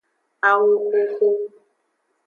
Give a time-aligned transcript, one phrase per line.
[0.49, 1.29] Awoxoxo.